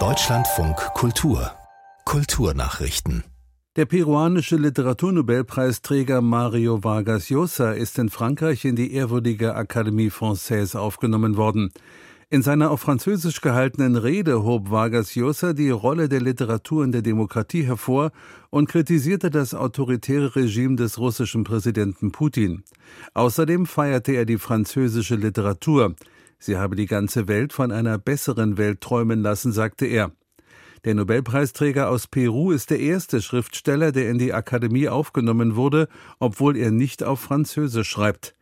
[0.00, 1.52] Deutschlandfunk Kultur
[2.04, 3.22] Kulturnachrichten
[3.76, 11.36] der peruanische Literaturnobelpreisträger Mario Vargas Llosa ist in Frankreich in die ehrwürdige Académie Française aufgenommen
[11.36, 11.70] worden.
[12.30, 17.02] In seiner auf Französisch gehaltenen Rede hob Vargas Llosa die Rolle der Literatur in der
[17.02, 18.10] Demokratie hervor
[18.50, 22.64] und kritisierte das autoritäre Regime des russischen Präsidenten Putin.
[23.14, 25.94] Außerdem feierte er die französische Literatur.
[26.44, 30.12] Sie habe die ganze Welt von einer besseren Welt träumen lassen, sagte er.
[30.84, 35.88] Der Nobelpreisträger aus Peru ist der erste Schriftsteller, der in die Akademie aufgenommen wurde,
[36.18, 38.34] obwohl er nicht auf Französisch schreibt.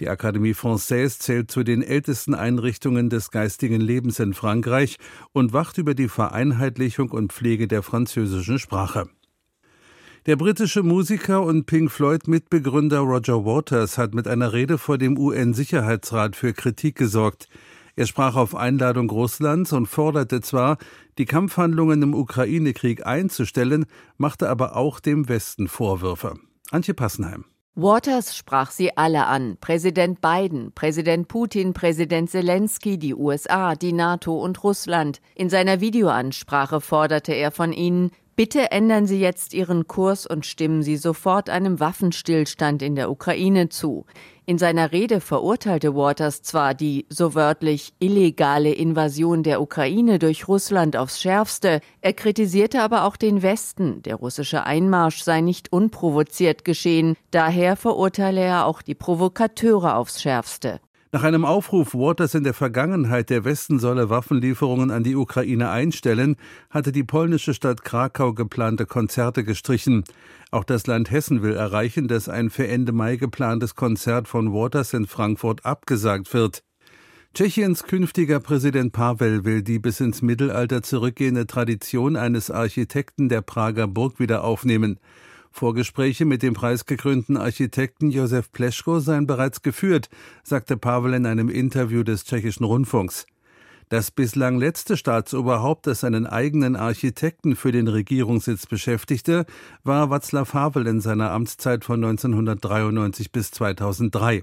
[0.00, 4.96] Die Académie Française zählt zu den ältesten Einrichtungen des geistigen Lebens in Frankreich
[5.30, 9.08] und wacht über die Vereinheitlichung und Pflege der französischen Sprache.
[10.26, 16.34] Der britische Musiker und Pink Floyd-Mitbegründer Roger Waters hat mit einer Rede vor dem UN-Sicherheitsrat
[16.34, 17.46] für Kritik gesorgt.
[17.94, 20.78] Er sprach auf Einladung Russlands und forderte zwar,
[21.18, 23.84] die Kampfhandlungen im Ukraine-Krieg einzustellen,
[24.16, 26.38] machte aber auch dem Westen Vorwürfe.
[26.70, 27.44] Antje Passenheim.
[27.74, 29.58] Waters sprach sie alle an.
[29.60, 35.20] Präsident Biden, Präsident Putin, Präsident Zelensky, die USA, die NATO und Russland.
[35.34, 40.82] In seiner Videoansprache forderte er von ihnen, Bitte ändern Sie jetzt Ihren Kurs und stimmen
[40.82, 44.06] Sie sofort einem Waffenstillstand in der Ukraine zu.
[44.44, 50.96] In seiner Rede verurteilte Waters zwar die, so wörtlich, illegale Invasion der Ukraine durch Russland
[50.96, 57.14] aufs schärfste, er kritisierte aber auch den Westen, der russische Einmarsch sei nicht unprovoziert geschehen,
[57.30, 60.80] daher verurteile er auch die Provokateure aufs schärfste.
[61.14, 66.34] Nach einem Aufruf Waters in der Vergangenheit, der Westen solle Waffenlieferungen an die Ukraine einstellen,
[66.70, 70.02] hatte die polnische Stadt Krakau geplante Konzerte gestrichen.
[70.50, 74.92] Auch das Land Hessen will erreichen, dass ein für Ende Mai geplantes Konzert von Waters
[74.92, 76.64] in Frankfurt abgesagt wird.
[77.32, 83.86] Tschechiens künftiger Präsident Pavel will die bis ins Mittelalter zurückgehende Tradition eines Architekten der Prager
[83.86, 84.98] Burg wieder aufnehmen.
[85.56, 90.08] Vorgespräche mit dem preisgekrönten Architekten Josef Pleschko seien bereits geführt,
[90.42, 93.24] sagte Pavel in einem Interview des tschechischen Rundfunks.
[93.88, 99.46] Das bislang letzte Staatsoberhaupt, das seinen eigenen Architekten für den Regierungssitz beschäftigte,
[99.84, 104.42] war Václav Havel in seiner Amtszeit von 1993 bis 2003.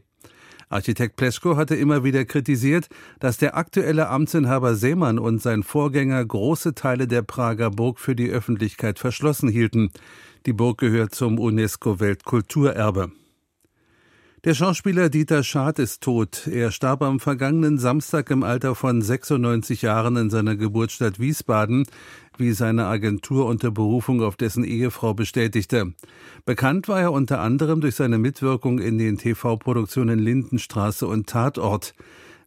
[0.71, 2.87] Architekt Pleschko hatte immer wieder kritisiert,
[3.19, 8.29] dass der aktuelle Amtsinhaber Seemann und sein Vorgänger große Teile der Prager Burg für die
[8.29, 9.91] Öffentlichkeit verschlossen hielten.
[10.45, 13.11] Die Burg gehört zum UNESCO-Weltkulturerbe.
[14.43, 16.47] Der Schauspieler Dieter Schad ist tot.
[16.47, 21.85] Er starb am vergangenen Samstag im Alter von 96 Jahren in seiner Geburtsstadt Wiesbaden,
[22.39, 25.93] wie seine Agentur unter Berufung auf dessen Ehefrau bestätigte.
[26.43, 31.93] Bekannt war er unter anderem durch seine Mitwirkung in den TV-Produktionen Lindenstraße und Tatort.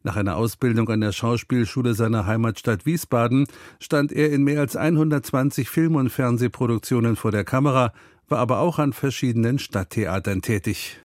[0.03, 3.47] Nach einer Ausbildung an der Schauspielschule seiner Heimatstadt Wiesbaden
[3.79, 7.93] stand er in mehr als 120 Film- und Fernsehproduktionen vor der Kamera,
[8.27, 11.04] war aber auch an verschiedenen Stadttheatern tätig.